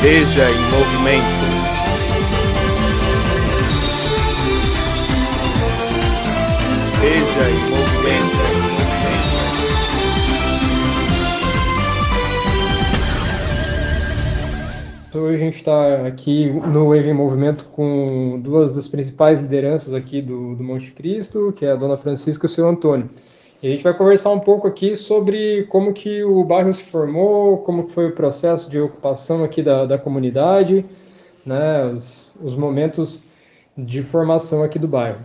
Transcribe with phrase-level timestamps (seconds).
[0.00, 1.24] Esteja em movimento.
[6.94, 8.38] Esteja em movimento.
[15.16, 20.22] Hoje a gente está aqui no Wave em Movimento com duas das principais lideranças aqui
[20.22, 23.10] do, do Monte Cristo, que é a Dona Francisca e o seu Antônio.
[23.60, 27.58] E a gente vai conversar um pouco aqui sobre como que o bairro se formou,
[27.58, 30.86] como foi o processo de ocupação aqui da, da comunidade,
[31.44, 33.24] né, os, os momentos
[33.76, 35.24] de formação aqui do bairro.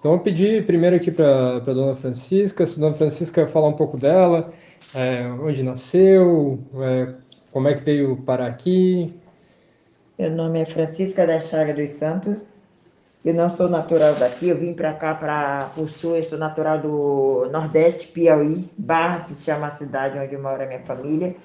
[0.00, 3.72] Então, eu pedi primeiro aqui para a Dona Francisca, se a Dona Francisca falar um
[3.72, 4.52] pouco dela,
[4.94, 7.14] é, onde nasceu, é,
[7.52, 9.14] como é que veio parar aqui.
[10.18, 12.44] Meu nome é Francisca da Chaga dos Santos,
[13.28, 16.78] eu não sou natural daqui, eu vim para cá, para o sul, eu sou natural
[16.78, 21.36] do Nordeste, Piauí, Barra se chama a cidade onde mora a minha família.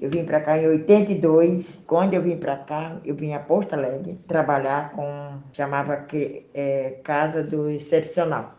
[0.00, 1.82] Eu vim para cá em 82.
[1.84, 6.06] Quando eu vim para cá, eu vim a Porto Alegre trabalhar com, chamava
[6.54, 8.54] é, Casa do Excepcional.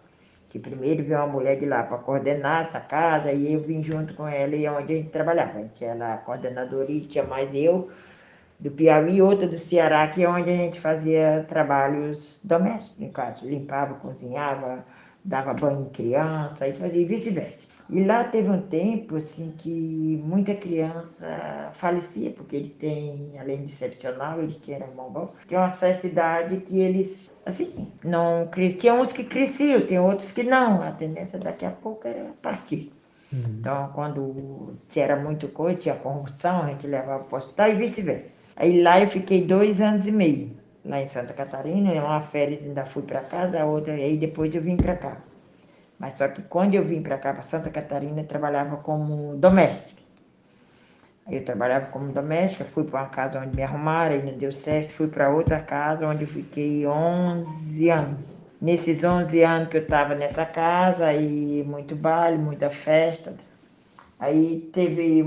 [0.50, 4.14] Que primeiro veio uma mulher de lá para coordenar essa casa, e eu vim junto
[4.14, 5.60] com ela e é onde a gente trabalhava.
[5.60, 7.90] A gente era coordenadora e tinha mais eu,
[8.60, 13.46] do Piauí, outra do Ceará, que é onde a gente fazia trabalhos domésticos, no caso,
[13.46, 14.84] limpava, cozinhava,
[15.24, 17.68] dava banho em criança e fazia vice-versa.
[17.90, 23.70] E lá teve um tempo assim que muita criança falecia, porque ele tem, além de
[23.72, 29.14] excepcional, ele tinha um bom, tem uma certa idade que eles, assim, não tinha uns
[29.14, 32.92] que cresciam, tem outros que não, a tendência daqui a pouco era partir.
[33.32, 33.58] Uhum.
[33.60, 38.37] Então, quando tinha muito coisa, tinha corrupção, a gente levava para o hospital e vice-versa.
[38.60, 40.50] Aí lá eu fiquei dois anos e meio,
[40.84, 44.64] lá em Santa Catarina, uma férias ainda fui para casa, a outra, aí depois eu
[44.64, 45.18] vim para cá.
[46.00, 50.02] Mas só que quando eu vim para cá, para Santa Catarina, eu trabalhava como doméstica.
[51.30, 54.92] Eu trabalhava como doméstica, fui para uma casa onde me arrumaram, aí não deu certo,
[54.92, 58.44] fui para outra casa onde eu fiquei 11 anos.
[58.60, 63.36] Nesses 11 anos que eu estava nessa casa, aí muito baile, muita festa.
[64.20, 65.24] Aí teve,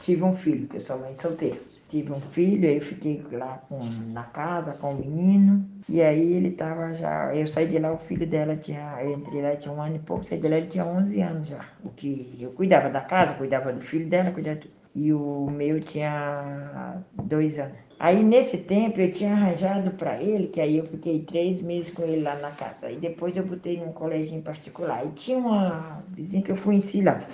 [0.00, 3.62] tive um filho, que eu sou mãe solteira tive um filho, aí eu fiquei lá
[3.68, 3.80] com,
[4.12, 5.64] na casa com o menino.
[5.88, 7.34] E aí ele tava já.
[7.34, 8.98] Eu saí de lá, o filho dela tinha.
[9.02, 11.48] Eu entrei lá, tinha um ano e pouco, saí de lá, ele tinha 11 anos
[11.48, 11.64] já.
[11.84, 14.72] O que eu cuidava da casa, cuidava do filho dela, cuidava tudo.
[14.94, 17.76] E o meu tinha dois anos.
[17.98, 22.02] Aí nesse tempo eu tinha arranjado para ele, que aí eu fiquei três meses com
[22.02, 22.86] ele lá na casa.
[22.86, 25.04] Aí depois eu botei num em particular.
[25.04, 27.24] E tinha uma vizinha que eu fui lá.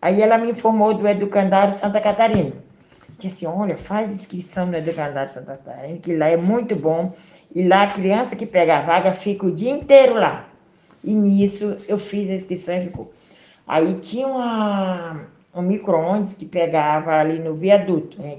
[0.00, 2.65] Aí ela me informou do Educandário Santa Catarina
[3.18, 7.12] disse assim, olha, faz inscrição no Educandário Santa Catarina, que lá é muito bom.
[7.54, 10.48] E lá a criança que pega a vaga fica o dia inteiro lá.
[11.02, 13.12] E nisso eu fiz a inscrição e ficou.
[13.66, 18.20] Aí tinha uma, um micro-ondas que pegava ali no viaduto.
[18.20, 18.38] Né?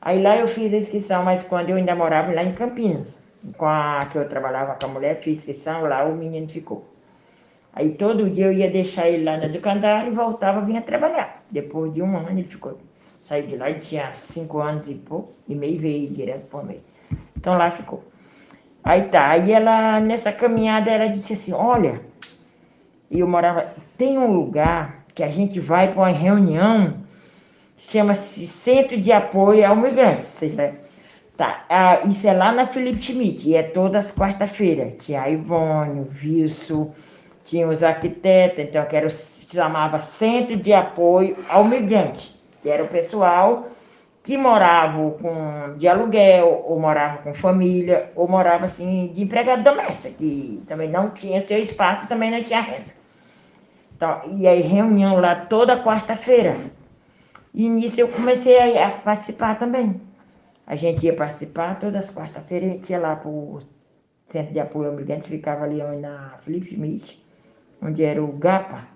[0.00, 3.22] Aí lá eu fiz a inscrição, mas quando eu ainda morava lá em Campinas,
[3.56, 6.86] com a que eu trabalhava com a mulher, fiz inscrição, lá o menino ficou.
[7.72, 11.44] Aí todo dia eu ia deixar ele lá no educandário e voltava, vinha trabalhar.
[11.50, 12.78] Depois de um ano ele ficou.
[13.24, 16.66] Saiu de lá, ele tinha cinco anos e pouco, e meio veio direto para o
[16.66, 16.82] meio.
[17.34, 18.04] Então lá ficou.
[18.84, 22.02] Aí tá, aí ela, nessa caminhada, ela disse assim, olha,
[23.10, 26.98] e eu morava, tem um lugar que a gente vai para uma reunião,
[27.78, 30.74] chama-se Centro de Apoio ao Migrante, seja,
[31.34, 35.30] tá, ah, isso é lá na Felipe Schmidt, e é todas as quarta-feiras, tinha a
[35.30, 36.92] Ivone, o Wilson,
[37.46, 42.33] tinha os arquitetos, então que era, se chamava Centro de Apoio ao Migrante
[42.64, 43.68] que era o pessoal
[44.22, 50.14] que morava com, de aluguel, ou morava com família, ou morava assim de empregado doméstico,
[50.14, 52.94] que também não tinha seu espaço, também não tinha renda.
[53.94, 56.56] Então, e aí reunião lá toda quarta-feira.
[57.52, 60.00] E nisso eu comecei a, a, participar também.
[60.66, 63.60] A gente ia participar todas as quarta-feiras, a gente ia lá para o
[64.30, 67.22] Centro de Apoio ao Migrante, ficava ali na Felipe Schmidt,
[67.82, 68.93] onde era o GAPA,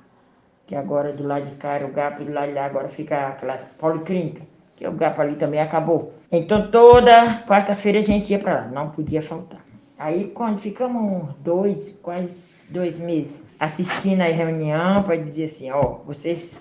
[0.69, 3.29] que agora do lado de cá era o GAP, do lado de lá agora fica
[3.29, 4.43] aquela policlínica,
[4.77, 6.13] que o GAP ali também acabou.
[6.31, 9.61] Então toda quarta-feira a gente ia para lá, não podia faltar.
[9.99, 16.61] Aí quando ficamos dois, quase dois meses, assistindo a reunião para dizer assim, ó, vocês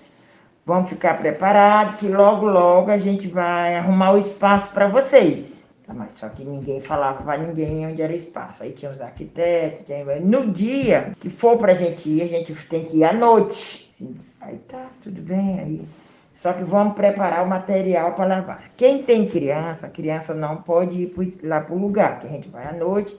[0.64, 5.68] vão ficar preparados que logo, logo a gente vai arrumar o espaço para vocês.
[5.86, 8.62] Tá, mas só que ninguém falava para ninguém onde era o espaço.
[8.62, 10.04] Aí tinha os arquitetos, tinha...
[10.20, 13.87] no dia que for para a gente ir, a gente tem que ir à noite
[13.98, 14.16] assim.
[14.40, 15.88] Aí tá, tudo bem, aí.
[16.34, 18.70] Só que vamos preparar o material para lavar.
[18.76, 21.12] Quem tem criança, a criança não pode ir
[21.42, 23.18] lá para o lugar, que a gente vai à noite.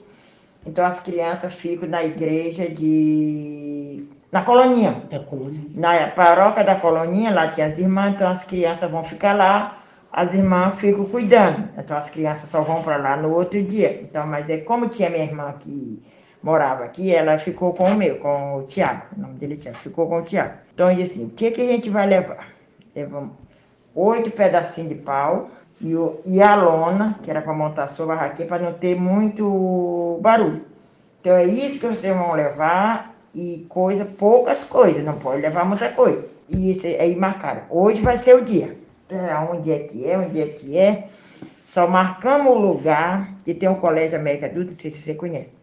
[0.66, 4.06] Então as crianças ficam na igreja de.
[4.32, 5.02] Na coloninha.
[5.10, 5.60] Da colônia.
[5.74, 9.76] Na paróquia da coloninha, lá tinha as irmãs, então as crianças vão ficar lá
[10.12, 11.68] as irmãs ficam cuidando.
[11.78, 14.00] Então as crianças só vão para lá no outro dia.
[14.02, 16.02] Então, mas é como tinha minha irmã que
[16.42, 19.02] morava aqui, ela ficou com o meu, com o Tiago.
[19.16, 20.54] O nome dele é Tiago, ficou com o Tiago.
[20.74, 22.48] Então, eu disse assim, o que, que a gente vai levar?
[22.94, 23.30] Levamos
[23.94, 25.50] oito pedacinhos de pau
[25.80, 28.94] e, o, e a lona, que era para montar a sua barraquinha, para não ter
[28.94, 30.64] muito barulho.
[31.20, 35.88] Então é isso que vocês vão levar e coisa, poucas coisas, não pode levar muita
[35.90, 36.28] coisa.
[36.48, 37.62] E isso aí marcaram.
[37.70, 38.76] Hoje vai ser o dia.
[39.50, 41.08] Onde é que é, onde é que é.
[41.70, 45.59] Só marcamos o lugar, que tem um colégio América do não sei se você conhece.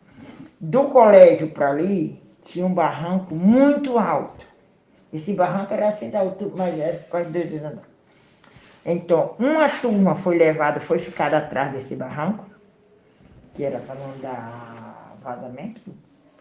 [0.59, 4.45] Do colégio para ali, tinha um barranco muito alto.
[5.13, 7.83] Esse barranco era assim da altura, mas é quase dois anos.
[8.85, 12.45] Então, uma turma foi levada, foi ficada atrás desse barranco,
[13.53, 15.81] que era para não dar vazamento,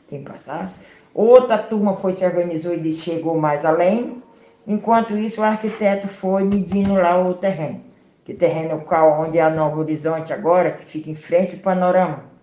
[0.08, 0.72] quem passasse.
[1.12, 4.22] Outra turma foi se organizou e chegou mais além.
[4.66, 7.82] Enquanto isso, o arquiteto foi medindo lá o terreno.
[8.24, 12.35] Que terreno qual, onde é a Novo Horizonte agora, que fica em frente ao panorama.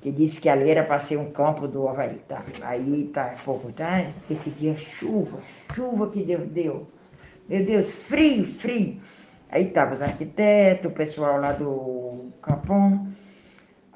[0.00, 2.20] Que disse que ali era para ser um campo do Havaí.
[2.28, 2.42] Tá?
[2.62, 4.04] Aí tá pouco, tá?
[4.30, 5.38] Esse dia chuva,
[5.74, 6.86] chuva que Deus deu.
[7.48, 9.00] Meu Deus, frio, frio.
[9.50, 13.08] Aí tava os arquitetos, o pessoal lá do Capão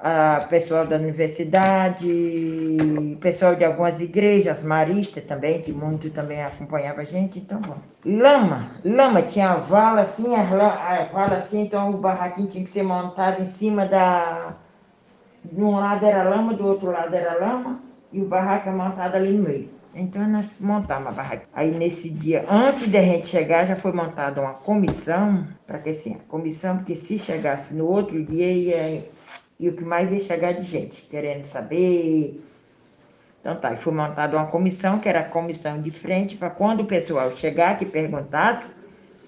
[0.03, 2.05] a pessoal da universidade,
[3.21, 7.77] pessoal de algumas igrejas, maristas também, que muito também acompanhava a gente, então bom.
[8.05, 12.83] Lama, lama, tinha a vala assim, a vala assim, então o barraquinho tinha que ser
[12.83, 14.57] montado em cima da.
[15.43, 17.79] De um lado era lama, do outro lado era lama,
[18.11, 19.69] e o barraco é montado ali no meio.
[19.95, 21.45] Então nós montamos a barraca.
[21.53, 26.15] Aí nesse dia, antes da gente chegar, já foi montada uma comissão, para que assim,
[26.15, 29.05] a comissão, porque se chegasse no outro dia ia
[29.59, 32.43] e o que mais ia chegar de gente, querendo saber.
[33.39, 36.85] Então tá, foi montada uma comissão, que era a comissão de frente, para quando o
[36.85, 38.73] pessoal chegar que perguntasse,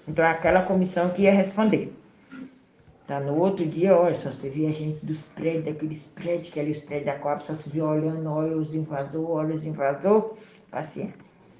[0.08, 1.92] então é aquela comissão que ia responder.
[3.06, 7.06] Tá, no outro dia, olha, só se via gente dos prédios, daqueles prédios, aqueles prédios
[7.06, 10.24] da Copa, só se via olhando, olha os invasores, olha os invasores,
[10.68, 11.14] paciente.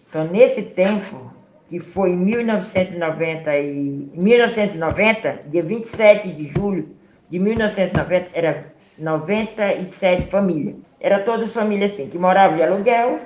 [0.09, 1.33] Então, nesse tempo,
[1.69, 6.89] que foi em 1990, e, 1990, dia 27 de julho
[7.31, 8.67] de 1990 era
[8.99, 10.77] 97 famílias.
[11.01, 13.21] Era todas famílias assim, que moravam de aluguel,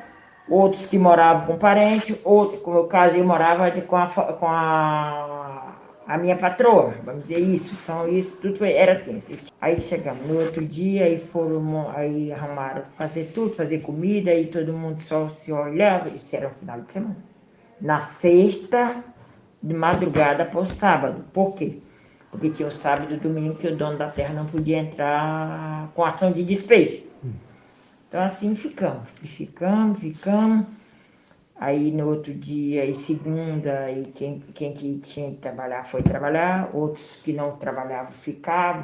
[0.47, 5.40] outros que moravam com parente, outros, como eu morava com, a, com a,
[6.13, 7.75] a minha patroa, vamos dizer isso.
[7.83, 9.37] Então, isso tudo foi, era assim, assim.
[9.61, 14.73] Aí chegamos no outro dia, aí foram, aí arrumaram fazer tudo, fazer comida, aí todo
[14.73, 17.17] mundo só se olhava, isso era o final de semana.
[17.81, 18.97] Na sexta,
[19.63, 21.25] de madrugada para o sábado.
[21.33, 21.79] Por quê?
[22.31, 25.91] porque tinha o sábado e o domingo que o dono da terra não podia entrar
[25.95, 27.03] com ação de despejo.
[28.09, 30.67] Então assim ficamos, ficamos, ficamos.
[31.61, 36.71] Aí no outro dia, e segunda, aí quem, quem que tinha que trabalhar foi trabalhar,
[36.73, 38.83] outros que não trabalhavam ficavam,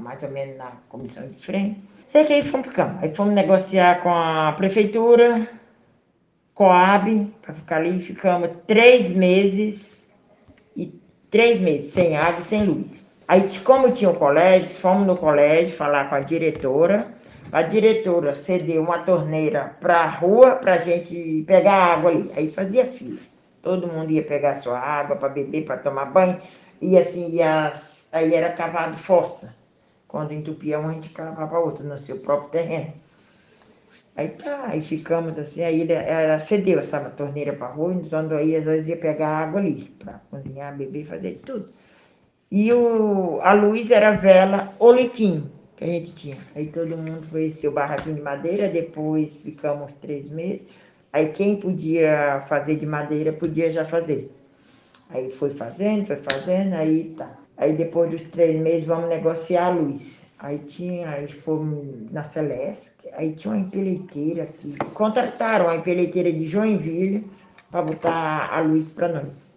[0.00, 1.80] mais ou menos na comissão de frente.
[2.08, 2.98] Sei que aí fomos ficando.
[3.00, 5.48] Aí fomos negociar com a prefeitura,
[6.54, 10.12] Coab, para ficar ali, ficamos três meses
[10.76, 10.92] e
[11.30, 13.06] três meses sem água e sem luz.
[13.28, 17.06] Aí, como tinha o colégio, fomos no colégio falar com a diretora.
[17.50, 22.30] A diretora cedeu uma torneira para a rua para a gente pegar água ali.
[22.36, 23.18] Aí fazia fila.
[23.62, 26.40] Todo mundo ia pegar sua água para beber, para tomar banho.
[26.80, 27.72] E assim, ia,
[28.12, 29.56] aí era cavado fossa.
[30.06, 32.92] Quando entupia uma, a gente cavava outra no seu próprio terreno.
[34.14, 38.64] Aí tá, aí ficamos assim, aí ela cedeu essa torneira para rua, então aí às
[38.64, 41.68] vezes ia pegar água ali, para cozinhar, beber, fazer tudo.
[42.50, 46.36] E o, a luz era vela oliquim, que a gente tinha.
[46.56, 50.62] Aí todo mundo foi seu barraquinho de madeira, depois ficamos três meses.
[51.12, 54.30] Aí quem podia fazer de madeira, podia já fazer.
[55.08, 57.30] Aí foi fazendo, foi fazendo, aí tá.
[57.56, 60.26] Aí depois dos três meses vamos negociar a luz.
[60.38, 66.44] Aí tinha, aí fomos na Celeste, aí tinha uma empeleiteira que contrataram a empeleiteira de
[66.44, 67.24] Joinville
[67.70, 69.56] para botar a luz para nós.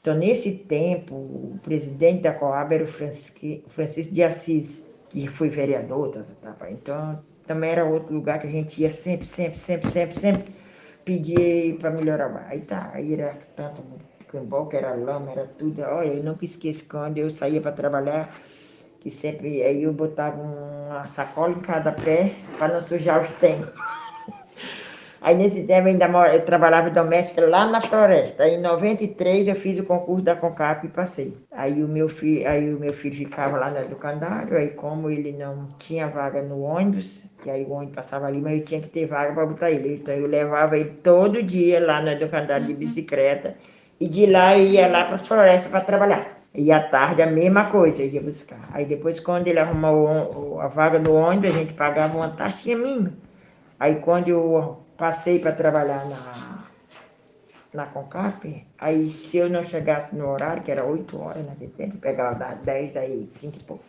[0.00, 6.08] Então, nesse tempo, o presidente da Coab era o Francisco de Assis, que foi vereador,
[6.08, 9.90] tá, tá, tá, então também era outro lugar que a gente ia sempre, sempre, sempre,
[9.90, 10.52] sempre, sempre
[11.04, 12.46] pedir para melhorar.
[12.48, 13.82] Aí tá, aí era tanto
[14.70, 15.82] que era lama, era tudo.
[15.82, 18.34] Olha, eu nunca esqueço quando eu saía para trabalhar
[19.00, 23.68] que sempre aí eu botava uma sacola em cada pé para não sujar os tênis.
[25.22, 28.42] Aí nesse tempo ainda eu trabalhava doméstica lá na floresta.
[28.42, 31.36] Aí em 93 eu fiz o concurso da Concap e passei.
[31.52, 35.32] Aí o meu filho, aí o meu filho ficava lá no educandário, aí como ele
[35.32, 38.88] não tinha vaga no ônibus, que aí o ônibus passava ali, mas eu tinha que
[38.88, 39.94] ter vaga para botar ele.
[39.94, 43.54] Então eu levava ele todo dia lá no educandário de bicicleta
[44.00, 46.42] e de lá eu ia lá para a floresta para trabalhar.
[46.52, 48.68] E à tarde a mesma coisa, ia buscar.
[48.72, 53.12] Aí depois, quando ele arrumou a vaga no ônibus, a gente pagava uma taxinha mínima.
[53.78, 56.64] Aí quando eu passei para trabalhar na,
[57.74, 61.96] na Concap, aí se eu não chegasse no horário, que era 8 horas naquele tempo,
[61.96, 63.84] eu pegava das 10 aí, 5 e pouco.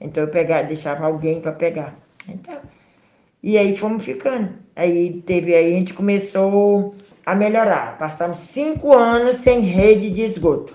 [0.00, 1.94] Então eu pegava, deixava alguém para pegar.
[2.26, 2.62] Então,
[3.42, 4.54] e aí fomos ficando.
[4.74, 6.94] Aí teve, aí a gente começou
[7.26, 7.98] a melhorar.
[7.98, 10.74] Passamos cinco anos sem rede de esgoto.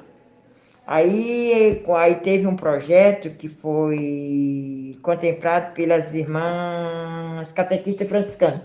[0.85, 8.61] Aí, aí teve um projeto que foi contemplado pelas irmãs catequistas franciscanas,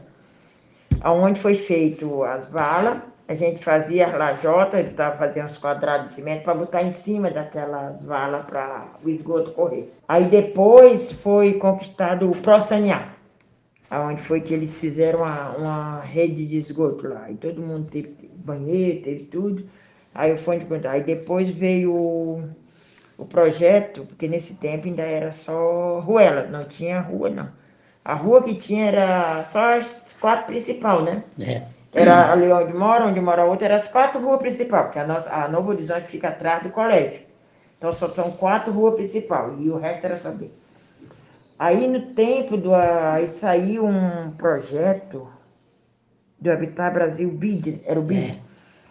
[1.05, 6.07] onde foi feito as valas, a gente fazia a lajota, ele estava fazendo uns quadrados
[6.07, 9.93] de cimento para botar em cima daquelas valas para o esgoto correr.
[10.09, 13.15] Aí depois foi conquistado o Prosanear,
[13.91, 17.31] onde foi que eles fizeram uma, uma rede de esgoto lá.
[17.31, 19.69] E todo mundo teve banheiro, teve tudo.
[20.15, 22.43] Aí eu fui Aí depois veio o,
[23.19, 27.49] o projeto, porque nesse tempo ainda era só ruela, não tinha rua não.
[28.09, 31.23] A rua que tinha era só as quatro principais, né?
[31.39, 31.63] É.
[31.93, 35.07] Era ali onde mora, onde mora a outra, eram as quatro ruas principais, porque a,
[35.07, 37.21] nossa, a Novo Horizonte fica atrás do colégio.
[37.77, 40.51] Então só são quatro ruas principais, e o resto era só bem.
[41.59, 42.75] Aí no tempo do.
[42.75, 45.29] Aí saiu um projeto
[46.41, 48.31] do Habitat Brasil BID, era o BID.
[48.31, 48.37] É.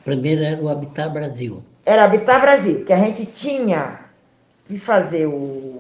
[0.05, 1.63] Primeiro era o Habitat Brasil.
[1.83, 4.00] Era Habitat Brasil, que a gente tinha
[4.65, 5.76] que fazer o.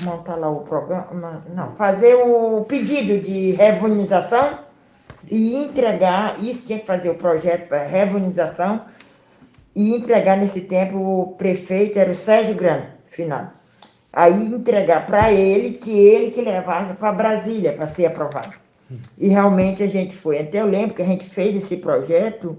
[0.00, 1.42] montar lá o programa.
[1.54, 4.60] Não, fazer o pedido de revonização
[5.30, 6.42] e entregar.
[6.42, 8.82] Isso tinha que fazer o projeto para revonização
[9.74, 13.52] e entregar nesse tempo o prefeito era o Sérgio Grande, final.
[14.12, 18.54] Aí entregar para ele, que ele que levasse para Brasília para ser aprovado.
[19.18, 20.38] E realmente a gente foi.
[20.38, 22.56] Até eu lembro que a gente fez esse projeto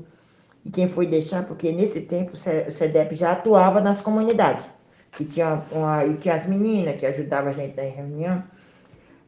[0.64, 4.68] e quem foi deixar, porque nesse tempo o CEDEP já atuava nas comunidades,
[5.12, 8.44] que tinha, uma, e tinha as meninas que ajudavam a gente na reunião.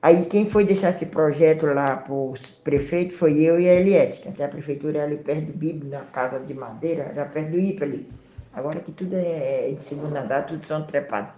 [0.02, 2.34] Aí quem foi deixar esse projeto lá para o
[2.64, 5.88] prefeito foi eu e a Eliette, que até a prefeitura é ali perto do Bibo,
[5.88, 8.10] na casa de madeira, já perto do IPA ali.
[8.54, 11.32] Agora que tudo é de segunda andar, tudo são trepados.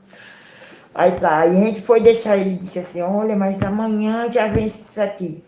[0.94, 4.66] Aí tá, aí a gente foi deixar ele disse assim, olha, mas amanhã já vem
[4.66, 5.44] isso aqui.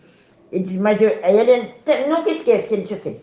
[0.50, 1.74] Ele disse, mas eu, aí ele
[2.08, 3.20] nunca esquece que ele disse assim,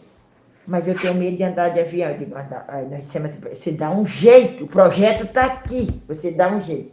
[0.68, 2.12] mas eu tenho medo de andar de avião.
[2.12, 2.36] Eu digo,
[2.68, 6.60] aí nós dissemos assim, você dá um jeito, o projeto está aqui, você dá um
[6.60, 6.92] jeito.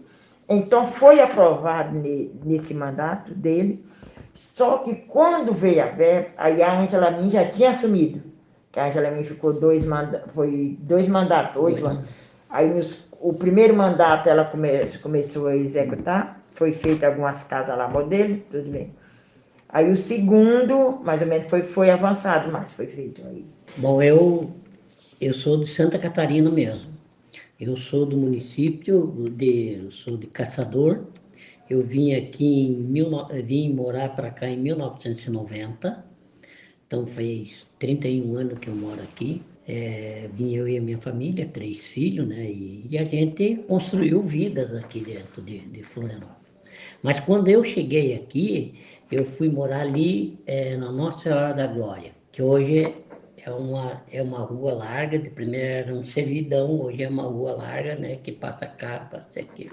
[0.49, 1.99] Então foi aprovado
[2.45, 3.85] nesse mandato dele,
[4.33, 8.23] só que quando veio a verba, aí a Angela Min já tinha assumido,
[8.73, 12.09] que a Angela Min ficou dois, manda, foi dois mandatos, oito anos.
[12.49, 17.87] Aí nos, o primeiro mandato ela come, começou a executar, foi feita algumas casas lá,
[17.87, 18.95] modelo, tudo bem.
[19.69, 23.45] Aí o segundo, mais ou menos, foi, foi avançado, mas foi feito aí.
[23.77, 24.51] Bom, eu,
[25.21, 26.91] eu sou de Santa Catarina mesmo.
[27.61, 31.05] Eu sou do município, de, eu sou de Caçador.
[31.69, 33.11] Eu vim aqui em mil,
[33.45, 36.05] vim morar para cá em 1990.
[36.87, 39.43] Então fez 31 anos que eu moro aqui.
[39.67, 42.51] É, vim eu e a minha família, três filhos, né?
[42.51, 46.39] E, e a gente construiu vidas aqui dentro de, de Florianópolis.
[47.03, 48.75] Mas quando eu cheguei aqui,
[49.13, 52.95] eu fui morar ali é, na Nossa Senhora da Glória, que hoje
[53.49, 57.53] é uma, é uma rua larga, de primeiro era um servidão, hoje é uma rua
[57.53, 59.71] larga, né, que passa cá, passa aqui.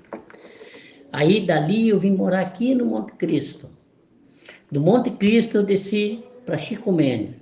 [1.12, 3.70] Aí dali eu vim morar aqui no Monte Cristo.
[4.72, 7.36] Do Monte Cristo eu desci para Chico Mendes,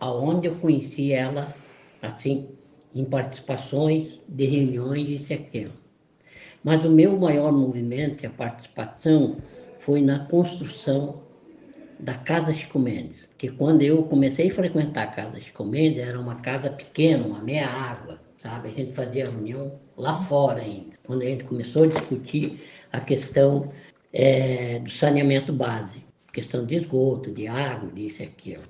[0.00, 1.54] aonde eu conheci ela,
[2.00, 2.48] assim,
[2.94, 5.72] em participações de reuniões, isso e aquilo.
[6.62, 9.36] Mas o meu maior movimento e a participação
[9.78, 11.20] foi na construção
[12.04, 16.20] da Casa Chico Mendes, que quando eu comecei a frequentar a Casa Chico Mendes, era
[16.20, 18.68] uma casa pequena, uma meia água, sabe?
[18.68, 23.72] A gente fazia reunião lá fora ainda, quando a gente começou a discutir a questão
[24.12, 28.64] é, do saneamento base, questão de esgoto, de água, disso e aquilo,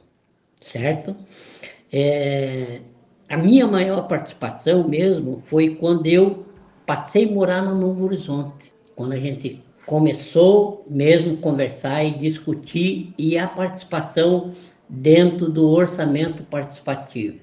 [0.60, 1.16] certo?
[1.92, 2.82] É,
[3.28, 6.46] a minha maior participação mesmo foi quando eu
[6.86, 13.36] passei a morar no Novo Horizonte, quando a gente começou mesmo conversar e discutir e
[13.36, 14.52] a participação
[14.88, 17.38] dentro do orçamento participativo.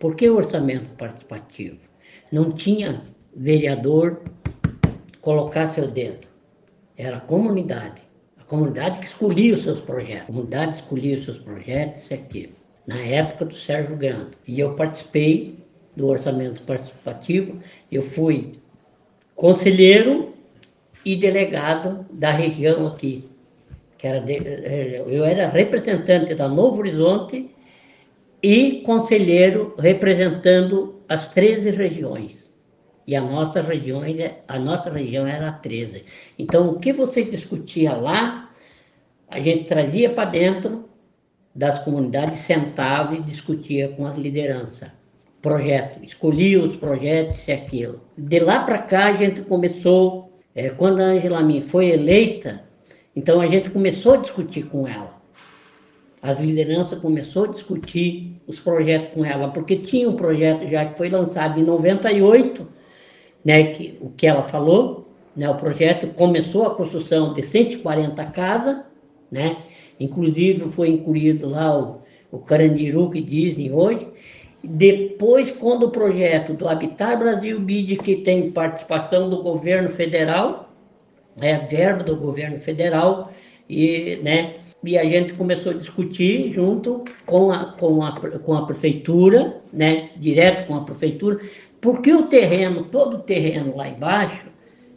[0.00, 1.78] Por que orçamento participativo?
[2.30, 3.02] Não tinha
[3.34, 4.22] vereador
[5.20, 6.26] colocar seu dedo.
[6.96, 8.02] Era a comunidade.
[8.38, 10.24] A comunidade que escolhia os seus projetos.
[10.24, 12.52] A comunidade escolhia os seus projetos e aquilo.
[12.86, 14.30] Na época do Sérgio Grande.
[14.46, 15.58] E eu participei
[15.96, 17.58] do orçamento participativo.
[17.90, 18.58] Eu fui
[19.36, 20.32] conselheiro
[21.04, 23.28] e delegado da região aqui.
[23.98, 27.50] Que era de, eh, eu era representante da Novo Horizonte
[28.42, 32.42] e conselheiro representando as 13 regiões.
[33.06, 34.00] e a nossa região,
[34.46, 36.04] a nossa região era 13.
[36.38, 38.50] Então, o que você discutia lá,
[39.28, 40.88] a gente trazia para dentro
[41.54, 44.88] das comunidades, sentava e discutia com as lideranças.
[45.40, 48.00] Projeto, escolhia os projetos e aquilo.
[48.16, 50.21] De lá para cá, a gente começou,
[50.54, 52.62] é, quando a Angela Min foi eleita,
[53.14, 55.20] então a gente começou a discutir com ela.
[56.22, 60.96] As lideranças começou a discutir os projetos com ela, porque tinha um projeto já que
[60.96, 62.68] foi lançado em 98,
[63.44, 68.84] né, que, o que ela falou, né, o projeto começou a construção de 140 casas,
[69.30, 69.56] né,
[69.98, 74.06] inclusive foi incluído lá o, o Carandiru que dizem hoje,
[74.62, 80.70] depois, quando o projeto do Habitar Brasil BID, que tem participação do governo federal,
[81.40, 83.32] é verba do governo federal,
[83.68, 84.54] e, né,
[84.84, 90.10] e a gente começou a discutir junto com a, com a, com a prefeitura, né,
[90.16, 91.40] direto com a prefeitura,
[91.80, 94.46] porque o terreno, todo o terreno lá embaixo,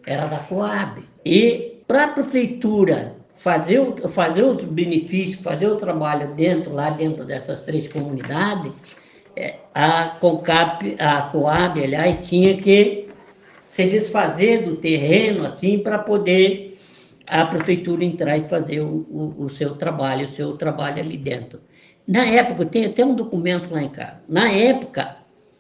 [0.06, 1.02] era da Coab.
[1.26, 3.80] E para a prefeitura fazer,
[4.10, 8.72] fazer os benefícios, fazer o trabalho dentro, lá dentro dessas três comunidades,
[9.74, 13.10] a CONCAP, a Coab, aliás, tinha que
[13.68, 16.80] se desfazer do terreno assim para poder
[17.28, 21.60] a prefeitura entrar e fazer o, o, o, seu trabalho, o seu trabalho ali dentro.
[22.08, 24.22] Na época, tem até um documento lá em casa.
[24.30, 25.18] Na época,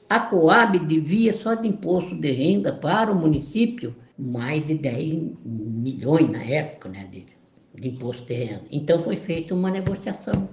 [0.09, 6.29] a Coab devia só de imposto de renda para o município mais de 10 milhões
[6.29, 7.25] na época, né, de,
[7.73, 8.63] de imposto de renda.
[8.71, 10.47] Então foi feita uma negociação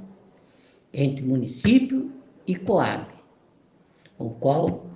[0.93, 2.11] entre município
[2.47, 3.07] e Coab,
[4.19, 4.87] o qual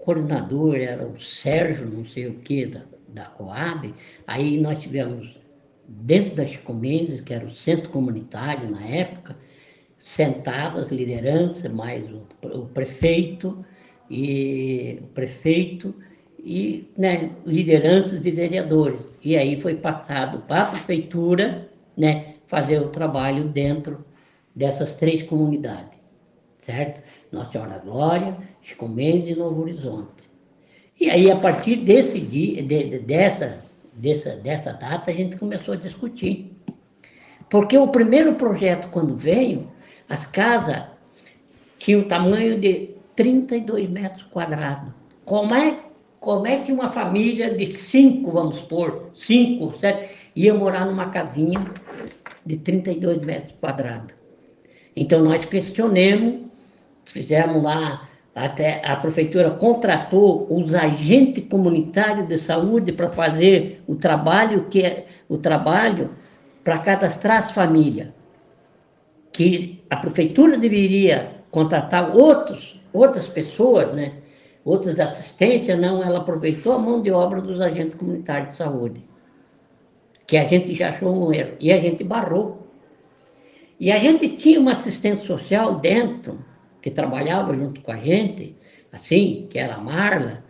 [0.00, 3.94] coordenador era o Sérgio, não sei o que, da, da Coab.
[4.26, 5.38] Aí nós tivemos,
[5.86, 9.36] dentro das Chicomendes, que era o centro comunitário na época,
[10.00, 13.64] sentadas lideranças, mais o, o prefeito
[14.10, 15.94] e o prefeito
[16.38, 19.00] e né, lideranças e vereadores.
[19.22, 24.04] E aí foi passado para a prefeitura né, fazer o trabalho dentro
[24.54, 25.97] dessas três comunidades
[26.68, 27.02] certo?
[27.32, 30.28] Nossa Senhora da Glória, Chico Mendes e Novo Horizonte.
[31.00, 35.76] E aí, a partir desse dia, de, dessa, dessa, dessa data, a gente começou a
[35.78, 36.52] discutir.
[37.48, 39.70] Porque o primeiro projeto, quando veio,
[40.10, 40.82] as casas
[41.78, 44.92] tinham o tamanho de 32 metros quadrados.
[45.24, 45.78] Como é,
[46.20, 51.64] como é que uma família de cinco, vamos supor, cinco, sete, ia morar numa casinha
[52.44, 54.14] de 32 metros quadrados?
[54.94, 56.47] Então, nós questionemos
[57.12, 64.66] fizemos lá, até a prefeitura contratou os agentes comunitários de saúde para fazer o trabalho
[64.68, 66.10] que é o trabalho
[66.62, 68.08] para cadastrar as famílias.
[69.32, 74.12] Que a prefeitura deveria contratar outros, outras pessoas, né?
[74.68, 79.02] outras assistências, não, ela aproveitou a mão de obra dos agentes comunitários de saúde,
[80.26, 82.68] que a gente já achou um erro, e a gente barrou.
[83.80, 86.44] E a gente tinha uma assistente social dentro,
[86.80, 88.56] que trabalhava junto com a gente,
[88.92, 90.44] assim, que era a Marla,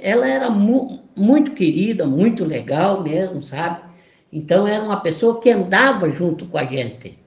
[0.00, 3.82] ela era mu muito querida, muito legal mesmo, sabe?
[4.32, 7.18] Então era uma pessoa que andava junto com a gente.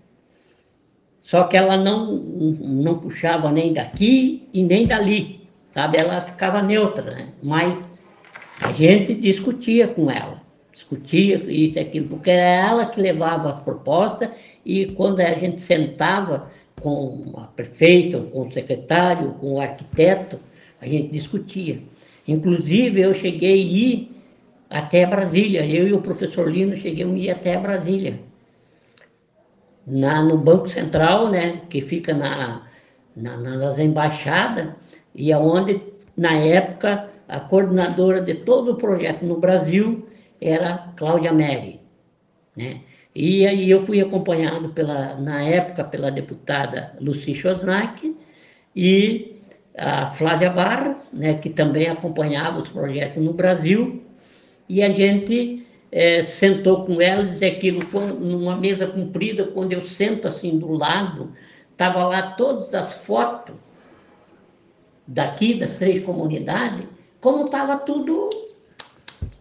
[1.21, 5.97] Só que ela não, não puxava nem daqui e nem dali, sabe?
[5.97, 7.29] Ela ficava neutra, né?
[7.41, 7.75] Mas
[8.61, 13.59] a gente discutia com ela, discutia isso e aquilo, porque era ela que levava as
[13.59, 14.29] propostas
[14.65, 16.51] e quando a gente sentava
[16.83, 20.37] com a prefeita, com o secretário, com o arquiteto,
[20.81, 21.81] a gente discutia.
[22.27, 24.11] Inclusive, eu cheguei a ir
[24.69, 28.19] até Brasília, eu e o professor Lino chegamos a ir até Brasília.
[29.87, 32.67] Na, no Banco Central, né, que fica na,
[33.15, 34.73] na, nas embaixadas,
[35.15, 35.81] e aonde,
[36.17, 40.07] na época, a coordenadora de todo o projeto no Brasil
[40.41, 41.79] era Cláudia Meri.
[42.55, 42.81] Né?
[43.15, 48.15] E aí eu fui acompanhado pela, na época pela deputada Luci Chosnak
[48.75, 49.39] e
[49.77, 54.03] a Flávia Barra, né, que também acompanhava os projetos no Brasil,
[54.67, 57.81] e a gente é, sentou com ela disse aquilo
[58.19, 61.31] numa mesa comprida, quando eu sento assim do lado,
[61.71, 63.55] estava lá todas as fotos
[65.05, 66.87] daqui das três comunidades,
[67.19, 68.29] como estava tudo,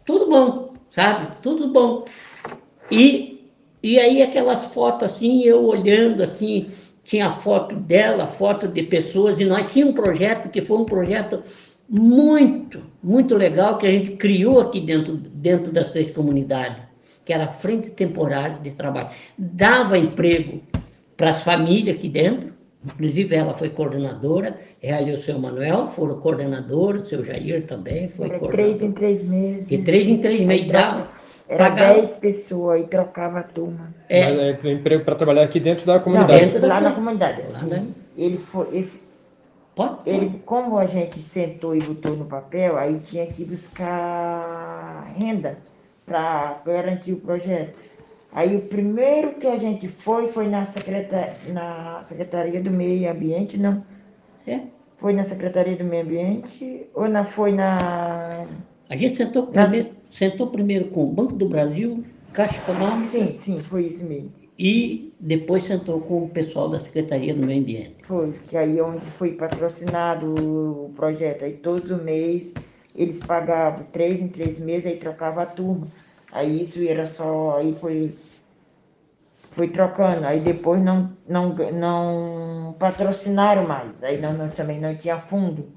[0.04, 1.30] tudo bom, sabe?
[1.40, 2.04] Tudo bom.
[2.90, 3.31] E
[3.82, 6.68] e aí aquelas fotos assim, eu olhando assim,
[7.04, 11.42] tinha foto dela, foto de pessoas, e nós tínhamos um projeto que foi um projeto
[11.88, 16.82] muito, muito legal que a gente criou aqui dentro, dentro das três comunidades,
[17.24, 19.10] que era a Frente Temporária de Trabalho.
[19.36, 20.62] Dava emprego
[21.16, 22.52] para as famílias aqui dentro,
[22.84, 28.08] Inclusive, ela foi coordenadora, ela e o seu Manuel foram coordenadores, o seu Jair também
[28.08, 28.76] foi Era coordenador.
[28.76, 29.68] três em três meses.
[29.68, 31.08] De três em três meses, dava,
[31.54, 33.92] Era pagava- dez pessoas e trocava a turma.
[34.08, 36.40] É, Mas é emprego para trabalhar aqui dentro da Não, comunidade.
[36.40, 37.42] dentro da lá na comunidade.
[37.42, 37.72] comunidade.
[37.72, 37.92] Lá Assim, na-
[38.24, 39.02] Ele foi, esse,
[39.74, 40.10] pode, pode.
[40.10, 45.58] ele, como a gente sentou e botou no papel, aí tinha que buscar renda
[46.06, 47.74] para garantir o projeto.
[48.34, 53.58] Aí o primeiro que a gente foi foi na, secreta, na Secretaria do Meio Ambiente,
[53.58, 53.84] não?
[54.46, 54.60] É.
[54.98, 58.46] Foi na Secretaria do Meio Ambiente ou na, foi na.
[58.88, 63.62] A gente sentou primeiro, sentou primeiro com o Banco do Brasil, Caixa Econômica, Sim, sim,
[63.62, 64.32] foi isso mesmo.
[64.58, 68.04] e depois sentou com o pessoal da Secretaria do Meio Ambiente.
[68.06, 70.26] Foi, que aí é onde foi patrocinado
[70.86, 71.44] o projeto.
[71.44, 72.60] Aí todos os meses
[72.94, 75.88] eles pagavam três em três meses, aí trocava a turma.
[76.30, 78.18] Aí isso era só, aí foi,
[79.50, 80.26] foi trocando.
[80.26, 84.02] Aí depois não, não, não patrocinaram mais.
[84.02, 85.72] Aí não, não- também não tinha fundo.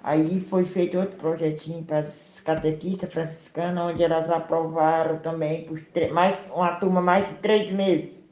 [0.00, 2.04] Aí foi feito outro projetinho para
[2.48, 5.78] as catequistas franciscanas, onde elas aprovaram também por
[6.10, 8.26] mais, uma turma mais de três meses.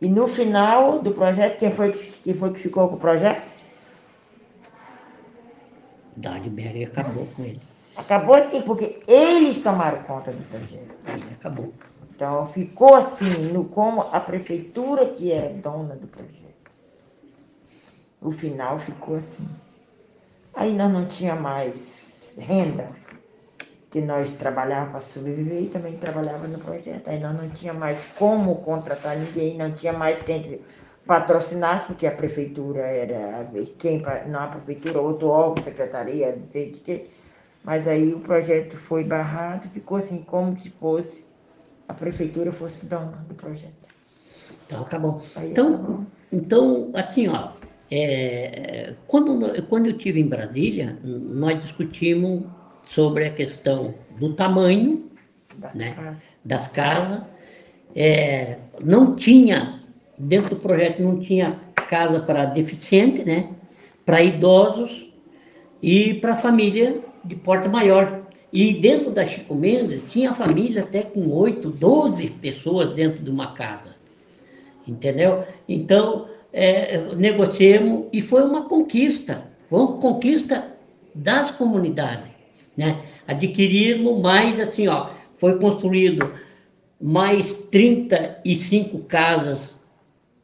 [0.00, 3.50] E no final do projeto, quem foi que, quem foi que ficou com o projeto?
[6.16, 7.60] Berry acabou com ele.
[7.96, 10.94] Acabou assim, porque eles tomaram conta do projeto.
[11.04, 11.72] Sim, acabou.
[12.14, 16.38] Então ficou assim, no, como a prefeitura que era dona do projeto.
[18.20, 19.48] O final ficou assim.
[20.54, 22.96] Aí nós não tinha mais renda,
[23.90, 27.08] que nós trabalhávamos para sobreviver e também trabalhava no projeto.
[27.08, 30.60] Aí nós não tinha mais como contratar ninguém, não tinha mais quem
[31.06, 36.80] patrocinasse, porque a prefeitura era quem, não a prefeitura, outro órgão, secretaria, não sei de
[36.80, 37.10] quê.
[37.62, 41.26] Mas aí o projeto foi barrado, ficou assim como se fosse
[41.88, 43.88] a prefeitura fosse dona do projeto.
[44.64, 45.22] Então acabou.
[45.34, 46.06] Aí Então, acabou.
[46.32, 47.57] então assim, ó,
[47.90, 52.42] é, quando, quando eu estive em Brasília, nós discutimos
[52.86, 55.10] sobre a questão do tamanho
[55.56, 55.94] Das né?
[55.94, 56.22] casas.
[56.44, 57.22] das casas.
[57.96, 59.80] É, não tinha,
[60.18, 63.50] dentro do projeto, não tinha casa para deficiente, né?
[64.04, 65.06] para idosos
[65.82, 68.22] e para família de porte maior.
[68.52, 73.52] E dentro da Chico Mendes tinha família até com 8, 12 pessoas dentro de uma
[73.52, 73.96] casa.
[74.86, 75.44] Entendeu?
[75.68, 79.44] Então, é, negociamos e foi uma conquista.
[79.68, 80.72] Foi uma conquista
[81.14, 82.30] das comunidades.
[82.76, 83.00] Né?
[83.26, 86.32] Adquirirmos mais, assim, ó, foi construído
[87.00, 89.76] mais 35 casas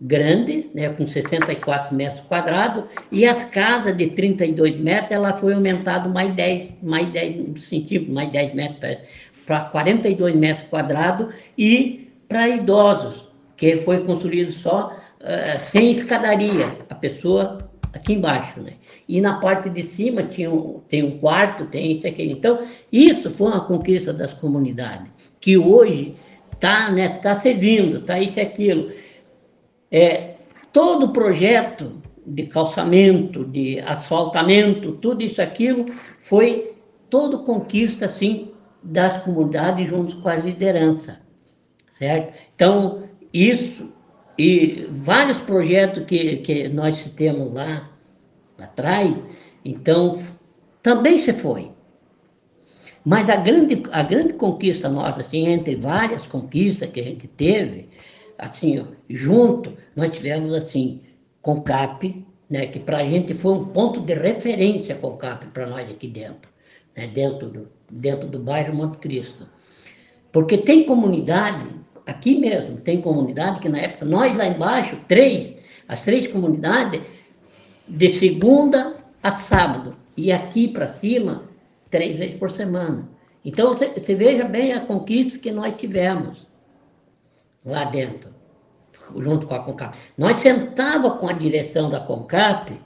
[0.00, 6.10] grandes, né, com 64 metros quadrados, e as casas de 32 metros, ela foi aumentado
[6.10, 8.98] mais 10, mais 10 centímetros, mais 10 metros
[9.46, 16.94] para 42 metros quadrados, e para idosos, que foi construído só eh, sem escadaria, a
[16.94, 17.58] pessoa
[17.94, 18.74] aqui embaixo, né?
[19.08, 22.30] E na parte de cima tinha um, tem um quarto, tem isso aqui.
[22.30, 25.10] Então, isso foi uma conquista das comunidades,
[25.40, 26.14] que hoje
[26.52, 28.92] está né, tá servindo, está isso e aquilo.
[29.90, 30.34] É,
[30.72, 35.86] todo projeto de calçamento, de asfaltamento, tudo isso aquilo
[36.18, 36.74] foi
[37.08, 38.50] todo conquista assim
[38.82, 41.20] das comunidades junto com a liderança,
[41.92, 42.34] certo?
[42.54, 43.93] Então isso
[44.38, 47.90] e vários projetos que, que nós temos lá
[48.58, 49.14] atrás,
[49.64, 50.18] então
[50.82, 51.70] também se foi.
[53.04, 57.88] Mas a grande, a grande conquista nossa, assim, entre várias conquistas que a gente teve,
[58.38, 61.02] assim, ó, junto, nós tivemos, assim,
[61.42, 66.08] CONCAP, né, que para a gente foi um ponto de referência CONCAP para nós aqui
[66.08, 66.50] dentro,
[66.96, 69.46] né, dentro, do, dentro do bairro Monte Cristo.
[70.32, 71.68] Porque tem comunidade,
[72.06, 75.56] aqui mesmo, tem comunidade que na época, nós lá embaixo, três,
[75.88, 77.00] as três comunidades,
[77.86, 81.44] de segunda a sábado, e aqui para cima,
[81.90, 83.08] três vezes por semana.
[83.44, 86.46] Então, você, veja bem a conquista que nós tivemos
[87.64, 88.30] lá dentro,
[89.18, 89.96] junto com a CONCAP.
[90.16, 92.80] Nós sentava com a direção da CONCAP,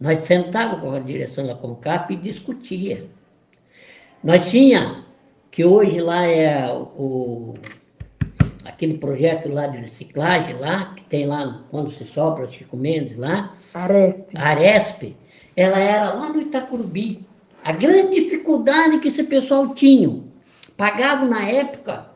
[0.00, 3.06] nós sentava com a direção da CONCAP e discutia.
[4.22, 5.04] Nós tinha,
[5.50, 7.54] que hoje lá é o,
[8.74, 13.52] aquele projeto lá de reciclagem lá, que tem lá, quando se sobra, Chico Mendes lá,
[13.72, 14.26] Aresp.
[14.34, 15.16] a Aresp,
[15.56, 17.20] ela era lá no Itacurubi.
[17.64, 20.20] A grande dificuldade que esse pessoal tinha,
[20.76, 22.06] pagavam na época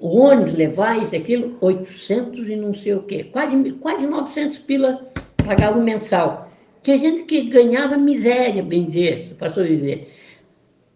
[0.00, 5.10] o ônibus levar isso, aquilo, 800 e não sei o quê, quase, quase 900 pila
[5.44, 6.52] pagava mensal.
[6.82, 10.08] Tinha gente que ganhava miséria, bem dizer, para sobreviver.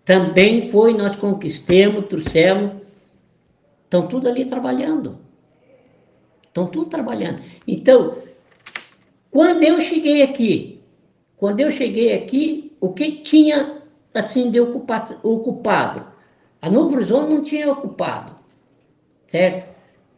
[0.05, 2.82] Também foi, nós conquistamos, trouxemos,
[3.93, 5.19] estão tudo ali trabalhando.
[6.47, 7.43] Estão tudo trabalhando.
[7.69, 8.17] Então,
[9.31, 10.83] Quando eu cheguei aqui,
[11.39, 15.19] quando eu cheguei aqui, o que tinha assim de ocupado?
[15.23, 16.07] ocupado?
[16.61, 18.35] A Novo Horizonte não tinha ocupado,
[19.27, 19.75] certo?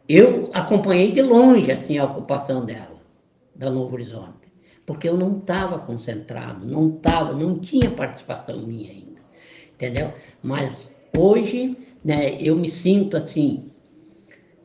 [0.07, 2.99] Eu acompanhei de longe assim a ocupação dela,
[3.55, 4.51] da Novo Horizonte,
[4.85, 9.21] porque eu não estava concentrado, não estava, não tinha participação minha ainda,
[9.73, 10.13] entendeu?
[10.43, 13.71] Mas hoje, né, eu me sinto assim,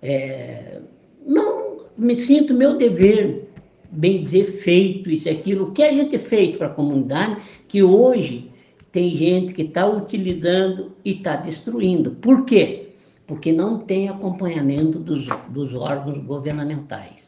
[0.02, 0.82] é,
[1.26, 3.48] não me sinto meu dever,
[3.90, 5.68] bem dizer, feito isso aquilo.
[5.68, 8.52] O que a gente fez para a comunidade, que hoje
[8.92, 12.10] tem gente que está utilizando e está destruindo.
[12.10, 12.90] Por quê?
[13.26, 17.22] Porque não tem acompanhamento dos, dos órgãos governamentais,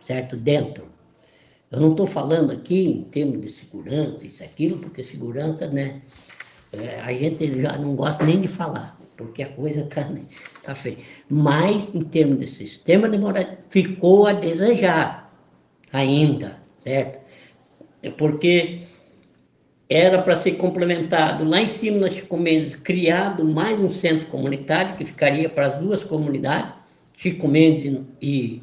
[0.00, 0.36] certo?
[0.36, 0.84] Dentro.
[1.72, 6.02] Eu não estou falando aqui em termos de segurança, isso aquilo, porque segurança, né?
[6.72, 10.22] É, a gente já não gosta nem de falar, porque a coisa está né,
[10.62, 10.98] tá feia.
[11.28, 15.32] Mas, em termos de sistema de moradia, ficou a desejar
[15.92, 17.18] ainda, certo?
[18.02, 18.82] É porque
[19.88, 24.96] era para ser complementado lá em cima nas Chico Mendes, criado mais um centro comunitário
[24.96, 26.74] que ficaria para as duas comunidades,
[27.16, 28.62] Chico Mendes e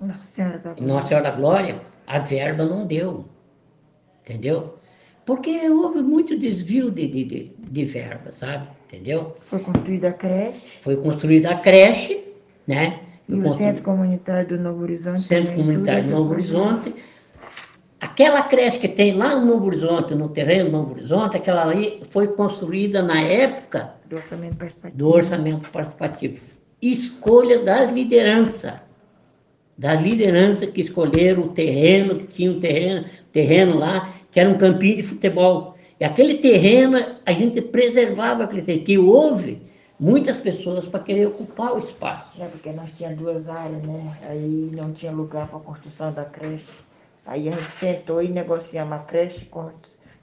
[0.00, 0.86] Nossa Senhora da Glória.
[0.86, 3.26] Nossa Senhora da Glória, a verba não deu,
[4.22, 4.78] entendeu?
[5.24, 8.68] Porque houve muito desvio de, de, de, de verba, sabe?
[8.92, 9.36] Entendeu?
[9.42, 10.66] Foi construída a creche.
[10.80, 12.24] Foi construída a creche,
[12.66, 12.98] né?
[13.28, 15.22] E o Centro Comunitário do Novo Horizonte.
[15.22, 16.92] Centro Comunitário do Novo Horizonte.
[18.00, 22.00] Aquela creche que tem lá no Novo Horizonte, no terreno do Novo Horizonte, aquela ali
[22.10, 24.98] foi construída na época do orçamento participativo.
[24.98, 26.56] Do orçamento participativo.
[26.82, 28.72] Escolha das lideranças.
[29.78, 34.58] Das lideranças que escolheram o terreno, que tinha um terreno, terreno lá, que era um
[34.58, 35.69] campinho de futebol.
[36.00, 39.60] E aquele terreno, a gente preservava aquele terreno, que houve
[39.98, 42.42] muitas pessoas para querer ocupar o espaço.
[42.42, 44.16] É, porque nós tínhamos duas áreas, né?
[44.26, 46.64] Aí não tinha lugar para a construção da creche.
[47.26, 49.46] Aí a gente sentou e negociamos a creche.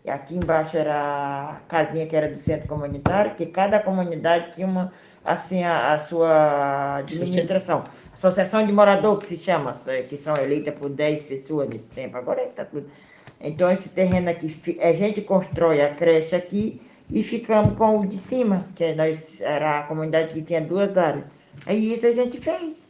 [0.04, 4.66] E aqui embaixo era a casinha que era do centro comunitário, que cada comunidade tinha
[4.66, 4.92] uma,
[5.24, 7.84] assim, a, a sua administração.
[8.12, 9.74] Associação de morador, que se chama,
[10.10, 12.18] que são eleitas por 10 pessoas nesse tempo.
[12.18, 12.90] Agora está tudo.
[13.39, 18.17] Então esse terreno aqui, a gente constrói a creche aqui e ficamos com o de
[18.17, 21.26] cima, que nós, era a comunidade que tinha duas áreas.
[21.65, 22.88] Aí isso a gente fez.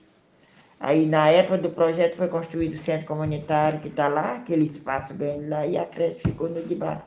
[0.79, 5.13] Aí na época do projeto foi construído o centro comunitário que está lá, aquele espaço
[5.13, 7.03] grande lá, e a creche ficou no de baixo.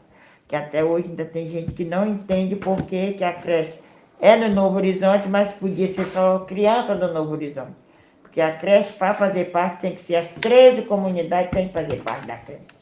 [0.46, 3.78] Que até hoje ainda tem gente que não entende por que, que a creche
[4.20, 7.72] é no Novo Horizonte, mas podia ser só criança do Novo Horizonte.
[8.22, 11.96] Porque a creche, para fazer parte, tem que ser as 13 comunidades tem que fazer
[12.02, 12.79] parte da creche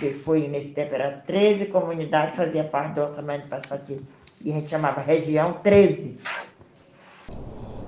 [0.00, 4.00] que foi nesse tempo, era 13 comunidades fazia parte do orçamento participativo.
[4.42, 6.18] E a gente chamava região 13.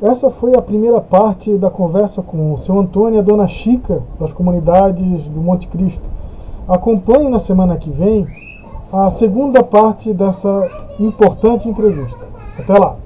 [0.03, 4.03] Essa foi a primeira parte da conversa com o seu Antônio e a dona Chica,
[4.21, 6.11] das comunidades do Monte Cristo.
[6.69, 8.27] Acompanhe na semana que vem
[8.93, 10.71] a segunda parte dessa
[11.01, 12.29] importante entrevista.
[12.59, 13.02] Até lá!